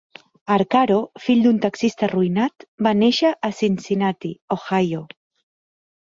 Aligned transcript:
Arcaro, 0.53 0.95
fill 1.25 1.41
d'un 1.47 1.59
taxista 1.65 2.05
arruïnat, 2.07 2.65
va 2.87 2.93
néixer 3.01 3.31
a 3.49 3.51
Cincinnati, 3.59 4.31
Ohio. 4.57 5.03